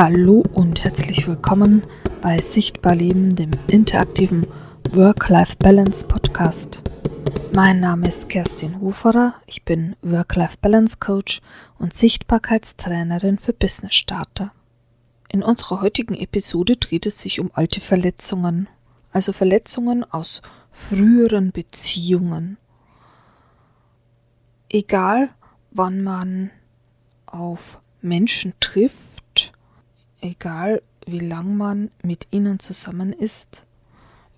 [0.00, 1.82] Hallo und herzlich willkommen
[2.22, 4.46] bei Sichtbar Leben, dem interaktiven
[4.92, 6.84] Work-Life-Balance Podcast.
[7.52, 11.40] Mein Name ist Kerstin Huferer, ich bin Work-Life-Balance Coach
[11.80, 14.52] und Sichtbarkeitstrainerin für Business Starter.
[15.30, 18.68] In unserer heutigen Episode dreht es sich um alte Verletzungen,
[19.10, 22.56] also Verletzungen aus früheren Beziehungen.
[24.68, 25.30] Egal,
[25.72, 26.52] wann man
[27.26, 29.17] auf Menschen trifft,
[30.20, 33.64] egal wie lang man mit ihnen zusammen ist,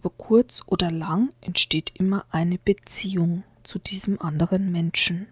[0.01, 5.27] über kurz oder lang entsteht immer eine Beziehung zu diesem anderen Menschen.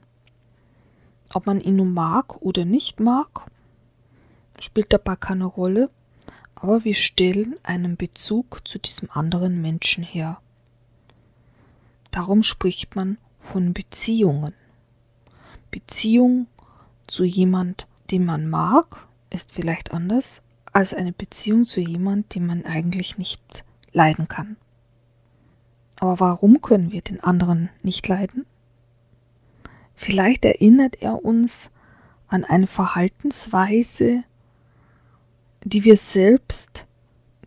[1.32, 3.46] Ob man ihn nun mag oder nicht mag,
[4.58, 5.90] spielt dabei keine Rolle,
[6.54, 10.40] aber wir stellen einen Bezug zu diesem anderen Menschen her.
[12.10, 14.54] Darum spricht man von Beziehungen.
[15.70, 16.46] Beziehung
[17.06, 20.42] zu jemand, den man mag, ist vielleicht anders
[20.72, 24.56] als eine Beziehung zu jemand, den man eigentlich nicht leiden kann.
[26.00, 28.46] Aber warum können wir den anderen nicht leiden?
[29.94, 31.70] Vielleicht erinnert er uns
[32.28, 34.22] an eine Verhaltensweise,
[35.64, 36.86] die wir selbst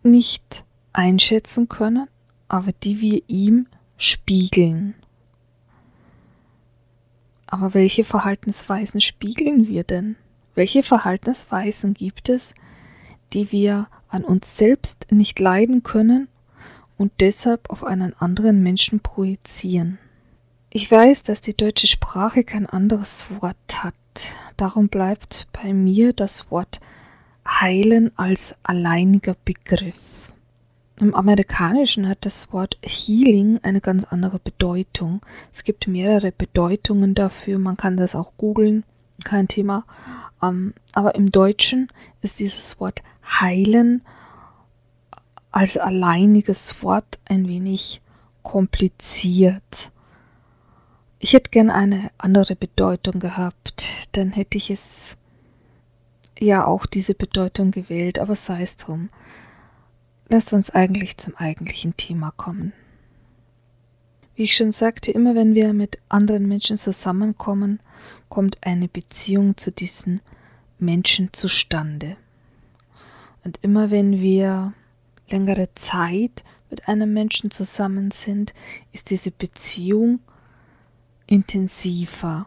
[0.02, 2.08] nicht einschätzen können,
[2.48, 4.94] aber die wir ihm spiegeln.
[7.46, 10.16] Aber welche Verhaltensweisen spiegeln wir denn?
[10.54, 12.54] Welche Verhaltensweisen gibt es,
[13.32, 16.28] die wir an uns selbst nicht leiden können
[16.98, 19.98] und deshalb auf einen anderen Menschen projizieren?
[20.68, 23.94] Ich weiß, dass die deutsche Sprache kein anderes Wort hat.
[24.56, 26.80] Darum bleibt bei mir das Wort
[27.46, 29.98] heilen als alleiniger Begriff.
[31.00, 35.20] Im Amerikanischen hat das Wort Healing eine ganz andere Bedeutung.
[35.52, 38.84] Es gibt mehrere Bedeutungen dafür, man kann das auch googeln,
[39.24, 39.84] kein Thema.
[40.42, 41.88] Ähm, aber im Deutschen
[42.20, 44.02] ist dieses Wort heilen
[45.50, 48.00] als alleiniges Wort ein wenig
[48.42, 49.92] kompliziert.
[51.18, 55.16] Ich hätte gern eine andere Bedeutung gehabt, dann hätte ich es
[56.38, 59.10] ja auch diese Bedeutung gewählt, aber sei es drum.
[60.28, 62.72] Lasst uns eigentlich zum eigentlichen Thema kommen.
[64.34, 67.80] Wie ich schon sagte, immer wenn wir mit anderen Menschen zusammenkommen,
[68.32, 70.22] kommt eine Beziehung zu diesen
[70.78, 72.16] Menschen zustande.
[73.44, 74.72] Und immer wenn wir
[75.28, 78.54] längere Zeit mit einem Menschen zusammen sind,
[78.90, 80.20] ist diese Beziehung
[81.26, 82.46] intensiver.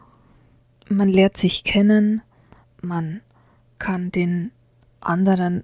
[0.88, 2.20] Man lernt sich kennen,
[2.82, 3.20] man
[3.78, 4.50] kann den
[5.00, 5.62] anderen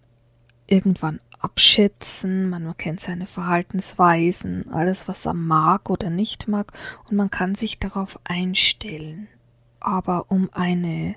[0.69, 6.73] irgendwann abschätzen, man kennt seine Verhaltensweisen, alles, was er mag oder nicht mag,
[7.11, 9.27] und man kann sich darauf einstellen.
[9.83, 11.17] Aber um eine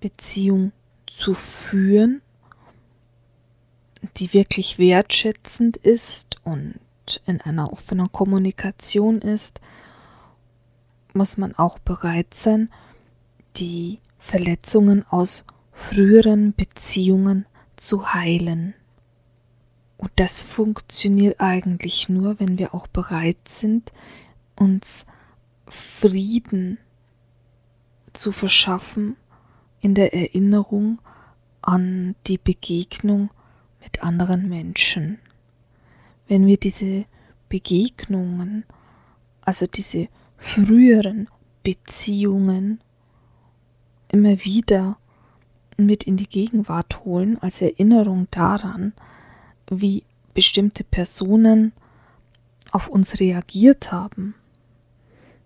[0.00, 0.72] Beziehung
[1.06, 2.22] zu führen,
[4.16, 6.80] die wirklich wertschätzend ist und
[7.24, 9.60] in einer offenen Kommunikation ist,
[11.12, 12.68] muss man auch bereit sein,
[13.56, 18.74] die Verletzungen aus früheren Beziehungen zu heilen.
[19.96, 23.92] Und das funktioniert eigentlich nur, wenn wir auch bereit sind,
[24.56, 25.06] uns
[25.68, 26.78] Frieden
[28.14, 29.16] zu verschaffen
[29.80, 30.98] in der Erinnerung
[31.60, 33.30] an die Begegnung
[33.82, 35.18] mit anderen Menschen.
[36.26, 37.04] Wenn wir diese
[37.48, 38.64] Begegnungen,
[39.42, 41.28] also diese früheren
[41.62, 42.80] Beziehungen
[44.08, 44.96] immer wieder
[45.76, 48.92] mit in die Gegenwart holen als Erinnerung daran,
[49.70, 50.04] wie
[50.34, 51.72] bestimmte Personen
[52.70, 54.34] auf uns reagiert haben,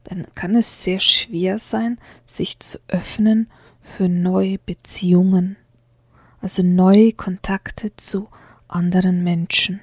[0.08, 3.50] dann kann es sehr schwer sein, sich zu öffnen
[3.82, 5.56] für neue Beziehungen,
[6.40, 8.28] also neue Kontakte zu
[8.68, 9.80] anderen Menschen.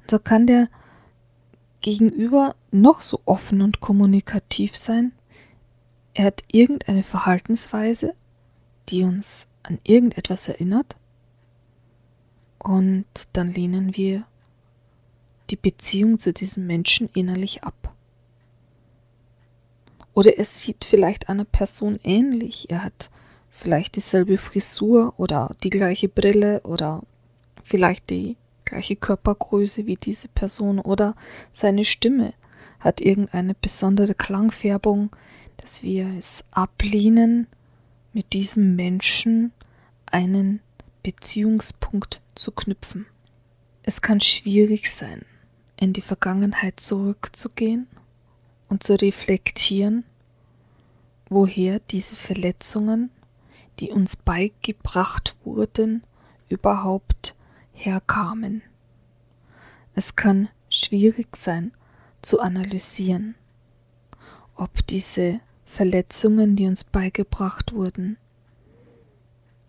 [0.00, 0.68] Und so kann der
[1.82, 5.12] Gegenüber noch so offen und kommunikativ sein,
[6.12, 8.14] er hat irgendeine Verhaltensweise,
[8.88, 10.96] die uns an irgendetwas erinnert,
[12.58, 14.26] und dann lehnen wir
[15.48, 17.94] die Beziehung zu diesem Menschen innerlich ab.
[20.20, 22.68] Oder es sieht vielleicht einer Person ähnlich.
[22.68, 23.10] Er hat
[23.48, 27.02] vielleicht dieselbe Frisur oder die gleiche Brille oder
[27.64, 28.36] vielleicht die
[28.66, 31.16] gleiche Körpergröße wie diese Person oder
[31.54, 32.34] seine Stimme
[32.80, 35.08] hat irgendeine besondere Klangfärbung,
[35.56, 37.46] dass wir es ablehnen,
[38.12, 39.52] mit diesem Menschen
[40.04, 40.60] einen
[41.02, 43.06] Beziehungspunkt zu knüpfen.
[43.82, 45.24] Es kann schwierig sein,
[45.78, 47.86] in die Vergangenheit zurückzugehen
[48.68, 50.04] und zu reflektieren,
[51.30, 53.10] woher diese Verletzungen,
[53.78, 56.02] die uns beigebracht wurden,
[56.48, 57.36] überhaupt
[57.72, 58.62] herkamen.
[59.94, 61.72] Es kann schwierig sein
[62.20, 63.36] zu analysieren,
[64.54, 68.18] ob diese Verletzungen, die uns beigebracht wurden,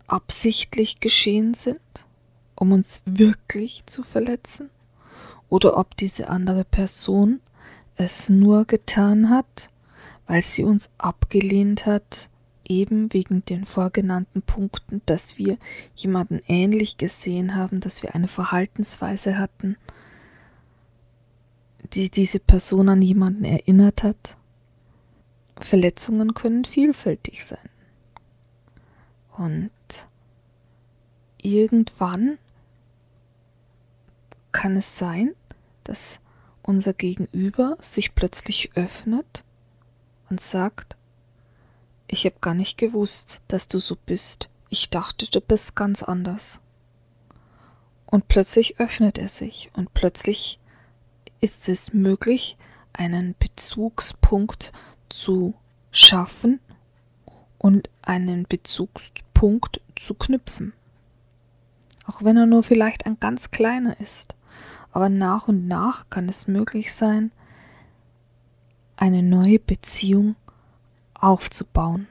[0.08, 1.80] absichtlich geschehen sind,
[2.56, 4.68] um uns wirklich zu verletzen,
[5.48, 7.40] oder ob diese andere Person
[7.96, 9.71] es nur getan hat,
[10.32, 12.30] weil sie uns abgelehnt hat,
[12.66, 15.58] eben wegen den vorgenannten Punkten, dass wir
[15.94, 19.76] jemanden ähnlich gesehen haben, dass wir eine Verhaltensweise hatten,
[21.92, 24.38] die diese Person an jemanden erinnert hat.
[25.60, 27.68] Verletzungen können vielfältig sein.
[29.36, 29.70] Und
[31.42, 32.38] irgendwann
[34.50, 35.34] kann es sein,
[35.84, 36.20] dass
[36.62, 39.44] unser Gegenüber sich plötzlich öffnet
[40.32, 40.96] und sagt,
[42.06, 44.48] ich habe gar nicht gewusst, dass du so bist.
[44.70, 46.62] Ich dachte, du bist ganz anders.
[48.06, 50.58] Und plötzlich öffnet er sich und plötzlich
[51.40, 52.56] ist es möglich,
[52.94, 54.72] einen Bezugspunkt
[55.10, 55.52] zu
[55.90, 56.60] schaffen
[57.58, 60.72] und einen Bezugspunkt zu knüpfen.
[62.06, 64.34] Auch wenn er nur vielleicht ein ganz kleiner ist.
[64.92, 67.32] Aber nach und nach kann es möglich sein,
[68.96, 70.36] eine neue Beziehung
[71.14, 72.08] aufzubauen.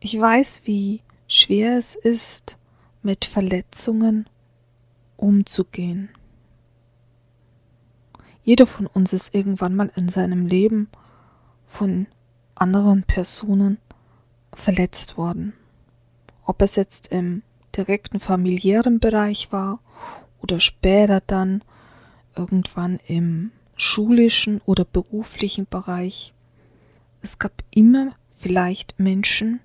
[0.00, 2.58] Ich weiß, wie schwer es ist,
[3.02, 4.28] mit Verletzungen
[5.16, 6.08] umzugehen.
[8.42, 10.88] Jeder von uns ist irgendwann mal in seinem Leben
[11.66, 12.06] von
[12.54, 13.78] anderen Personen
[14.52, 15.54] verletzt worden.
[16.44, 17.42] Ob es jetzt im
[17.76, 19.80] direkten familiären Bereich war
[20.40, 21.62] oder später dann
[22.36, 26.32] irgendwann im schulischen oder beruflichen Bereich.
[27.22, 29.60] Es gab immer vielleicht Menschen,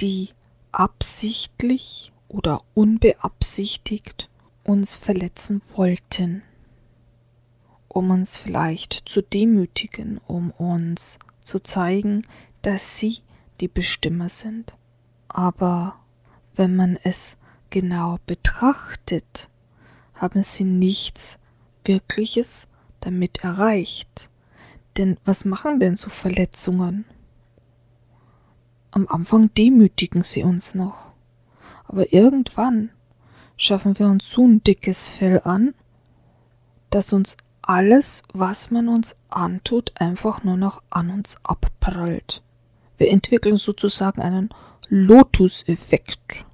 [0.00, 0.30] die
[0.72, 4.28] absichtlich oder unbeabsichtigt
[4.64, 6.42] uns verletzen wollten,
[7.88, 12.22] um uns vielleicht zu demütigen, um uns zu zeigen,
[12.62, 13.18] dass sie
[13.60, 14.76] die Bestimmer sind.
[15.28, 15.98] Aber
[16.54, 17.36] wenn man es
[17.70, 19.50] genau betrachtet,
[20.14, 21.38] haben sie nichts
[21.84, 22.68] Wirkliches
[23.02, 24.30] damit erreicht.
[24.96, 27.04] Denn was machen denn so Verletzungen?
[28.90, 31.12] Am Anfang demütigen sie uns noch.
[31.84, 32.90] Aber irgendwann
[33.56, 35.74] schaffen wir uns so ein dickes Fell an,
[36.90, 42.42] dass uns alles, was man uns antut, einfach nur noch an uns abprallt.
[42.98, 44.50] Wir entwickeln sozusagen einen
[44.88, 46.44] Lotus-Effekt.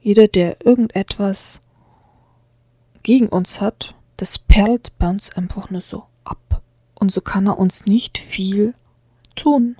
[0.00, 1.60] Jeder, der irgendetwas
[3.02, 6.62] gegen uns hat, das perlt bei uns einfach nur so ab.
[6.94, 8.74] Und so kann er uns nicht viel
[9.34, 9.76] tun.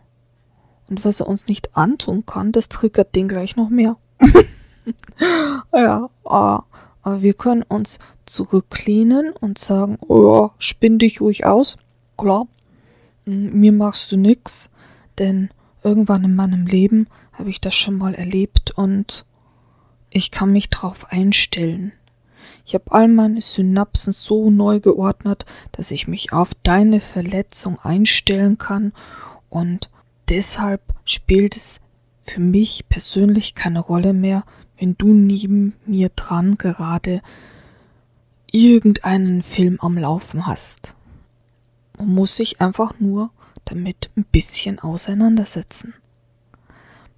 [0.89, 3.97] Und was er uns nicht antun kann, das triggert den gleich noch mehr.
[5.73, 6.65] ja, aber
[7.05, 11.77] wir können uns zurücklehnen und sagen, oh spinn dich ruhig aus.
[12.17, 12.47] Klar,
[13.25, 14.71] mir machst du nix,
[15.19, 15.51] denn
[15.83, 19.25] irgendwann in meinem Leben habe ich das schon mal erlebt und
[20.11, 21.93] ich kann mich drauf einstellen.
[22.67, 28.59] Ich habe all meine Synapsen so neu geordnet, dass ich mich auf deine Verletzung einstellen
[28.59, 28.93] kann
[29.49, 29.89] und
[30.29, 31.81] deshalb spielt es
[32.23, 34.45] für mich persönlich keine Rolle mehr,
[34.79, 37.23] wenn du neben mir dran gerade
[38.51, 40.97] irgendeinen Film am Laufen hast.
[41.99, 43.31] Man muss sich einfach nur
[43.65, 45.95] damit ein bisschen auseinandersetzen.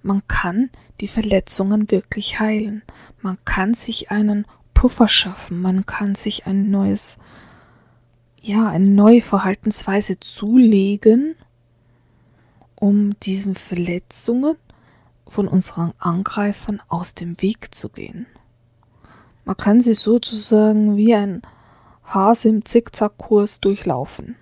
[0.03, 0.69] Man kann
[1.01, 2.83] die Verletzungen wirklich heilen.
[3.21, 4.45] Man kann sich einen
[4.79, 5.61] Puffer schaffen.
[5.61, 7.17] Man kann sich ein neues,
[8.39, 11.35] ja, eine neue Verhaltensweise zulegen,
[12.75, 14.55] um diesen Verletzungen
[15.27, 18.25] von unseren Angreifern aus dem Weg zu gehen.
[19.43, 21.41] Man kann sie sozusagen wie ein
[22.05, 24.37] Hase im Zickzackkurs durchlaufen.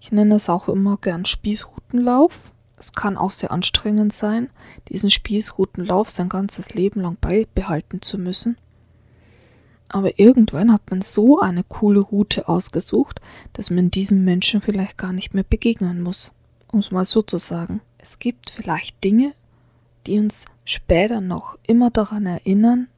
[0.00, 2.54] Ich nenne es auch immer gern Spießrutenlauf.
[2.78, 4.48] Es kann auch sehr anstrengend sein,
[4.88, 8.56] diesen Spießrutenlauf sein ganzes Leben lang beibehalten zu müssen.
[9.92, 13.20] Aber irgendwann hat man so eine coole Route ausgesucht,
[13.52, 16.32] dass man diesem Menschen vielleicht gar nicht mehr begegnen muss.
[16.72, 17.82] Um es mal so zu sagen.
[17.98, 19.34] Es gibt vielleicht Dinge,
[20.06, 22.88] die uns später noch immer daran erinnern,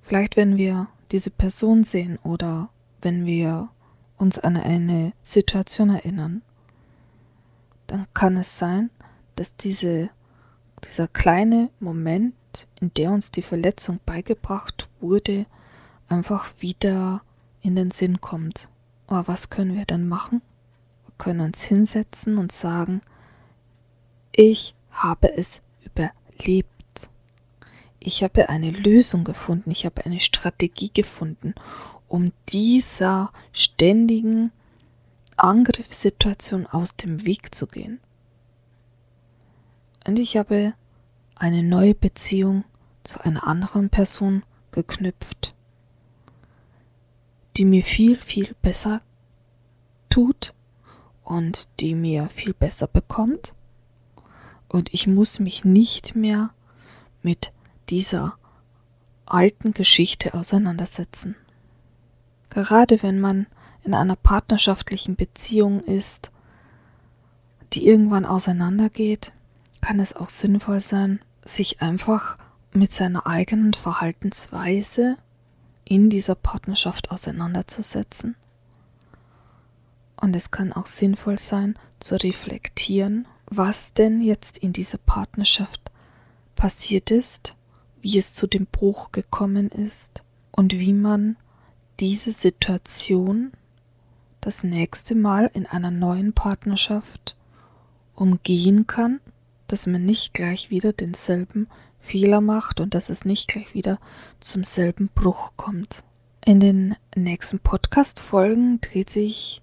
[0.00, 2.68] vielleicht wenn wir diese Person sehen oder
[3.02, 3.68] wenn wir
[4.16, 6.42] uns an eine Situation erinnern,
[7.88, 8.90] dann kann es sein,
[9.34, 10.08] dass diese,
[10.84, 12.34] dieser kleine Moment,
[12.80, 15.46] in der uns die Verletzung beigebracht wurde,
[16.08, 17.22] einfach wieder
[17.60, 18.68] in den Sinn kommt.
[19.06, 20.42] Aber was können wir denn machen?
[21.06, 23.00] Wir können uns hinsetzen und sagen,
[24.32, 26.70] ich habe es überlebt.
[28.00, 31.54] ich habe eine Lösung gefunden, ich habe eine Strategie gefunden,
[32.06, 34.52] um dieser ständigen
[35.36, 38.00] Angriffssituation aus dem Weg zu gehen.
[40.06, 40.74] Und ich habe
[41.34, 42.64] eine neue Beziehung
[43.04, 45.53] zu einer anderen Person geknüpft,
[47.56, 49.00] die mir viel, viel besser
[50.10, 50.54] tut
[51.22, 53.54] und die mir viel besser bekommt.
[54.68, 56.50] Und ich muss mich nicht mehr
[57.22, 57.52] mit
[57.90, 58.36] dieser
[59.26, 61.36] alten Geschichte auseinandersetzen.
[62.50, 63.46] Gerade wenn man
[63.82, 66.32] in einer partnerschaftlichen Beziehung ist,
[67.72, 69.32] die irgendwann auseinandergeht,
[69.80, 72.38] kann es auch sinnvoll sein, sich einfach
[72.72, 75.16] mit seiner eigenen Verhaltensweise
[75.84, 78.36] in dieser Partnerschaft auseinanderzusetzen.
[80.16, 85.80] Und es kann auch sinnvoll sein, zu reflektieren, was denn jetzt in dieser Partnerschaft
[86.54, 87.56] passiert ist,
[88.00, 91.36] wie es zu dem Bruch gekommen ist und wie man
[92.00, 93.52] diese Situation
[94.40, 97.36] das nächste Mal in einer neuen Partnerschaft
[98.14, 99.20] umgehen kann
[99.66, 101.68] dass man nicht gleich wieder denselben
[102.04, 103.98] Fehler macht und dass es nicht gleich wieder
[104.40, 106.04] zum selben Bruch kommt.
[106.44, 109.62] In den nächsten Podcast-Folgen dreht sich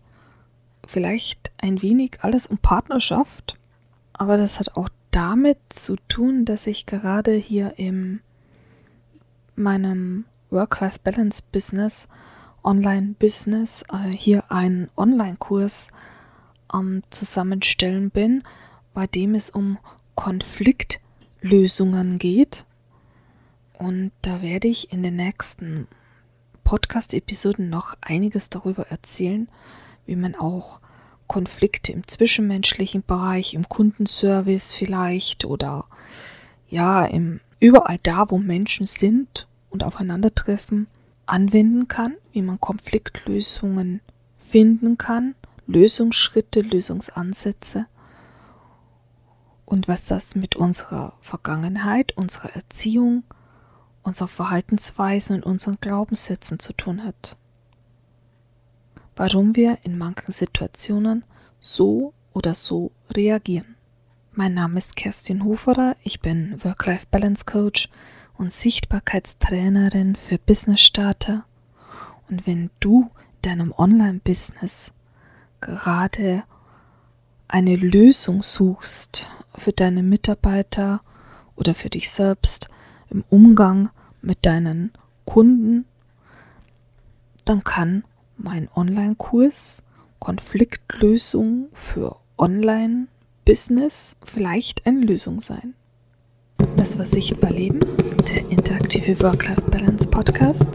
[0.88, 3.60] vielleicht ein wenig alles um Partnerschaft,
[4.14, 8.22] aber das hat auch damit zu tun, dass ich gerade hier in
[9.56, 12.08] meinem Work-Life-Balance-Business,
[12.64, 15.90] Online-Business, äh, hier einen Online-Kurs
[16.68, 18.44] am Zusammenstellen bin,
[18.94, 19.78] bei dem es um
[21.42, 22.66] Konfliktlösungen geht.
[23.74, 25.88] Und da werde ich in den nächsten
[26.64, 29.50] Podcast-Episoden noch einiges darüber erzählen,
[30.06, 30.80] wie man auch
[31.26, 35.86] Konflikte im zwischenmenschlichen Bereich, im Kundenservice vielleicht oder
[36.70, 40.88] ja, im, überall da, wo Menschen sind und aufeinandertreffen,
[41.26, 44.02] anwenden kann, wie man Konfliktlösungen
[44.38, 45.34] finden kann,
[45.66, 47.88] Lösungsschritte, Lösungsansätze
[49.72, 53.24] und was das mit unserer Vergangenheit, unserer Erziehung,
[54.04, 57.38] unserer Verhaltensweisen und unseren Glaubenssätzen zu tun hat.
[59.16, 61.24] Warum wir in manchen Situationen
[61.62, 63.78] so oder so reagieren.
[64.34, 67.88] Mein Name ist Kerstin Hoferer, ich bin Work-Life-Balance Coach
[68.38, 71.46] und Sichtbarkeitstrainerin für Business Starter.
[72.30, 73.10] Und wenn du
[73.42, 74.92] deinem Online-Business
[75.62, 76.44] gerade
[77.48, 79.30] eine Lösung suchst
[79.62, 81.02] für deine Mitarbeiter
[81.56, 82.70] oder für dich selbst
[83.10, 83.90] im Umgang
[84.22, 84.92] mit deinen
[85.26, 85.86] Kunden,
[87.46, 88.04] dann kann
[88.38, 89.84] mein Online-Kurs
[90.20, 95.74] Konfliktlösung für Online-Business vielleicht eine Lösung sein.
[96.78, 97.80] Das war Sichtbar Leben,
[98.30, 100.70] der interaktive Work-Life-Balance Podcast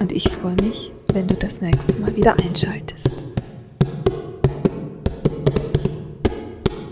[0.00, 3.27] und ich freue mich, wenn du das nächste Mal wieder einschaltest.